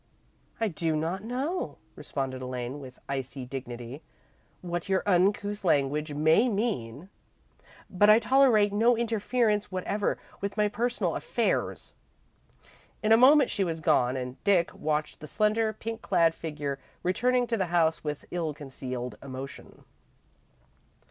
"I 0.59 0.67
do 0.67 0.95
not 0.95 1.23
know," 1.23 1.77
responded 1.95 2.41
Elaine, 2.41 2.79
with 2.79 2.97
icy 3.07 3.45
dignity, 3.45 4.01
"what 4.61 4.89
your 4.89 5.03
uncouth 5.05 5.63
language 5.63 6.13
may 6.15 6.49
mean, 6.49 7.09
but 7.87 8.09
I 8.09 8.17
tolerate 8.17 8.73
no 8.73 8.97
interference 8.97 9.71
whatever 9.71 10.17
with 10.41 10.57
my 10.57 10.67
personal 10.69 11.15
affairs." 11.15 11.93
In 13.03 13.11
a 13.11 13.15
moment 13.15 13.51
she 13.51 13.63
was 13.63 13.79
gone, 13.79 14.17
and 14.17 14.43
Dick 14.43 14.73
watched 14.73 15.19
the 15.19 15.27
slender, 15.27 15.71
pink 15.71 16.01
clad 16.01 16.33
figure 16.33 16.79
returning 17.03 17.45
to 17.45 17.55
the 17.55 17.67
house 17.67 18.03
with 18.03 18.25
ill 18.31 18.55
concealed 18.55 19.19
emotion. 19.21 19.85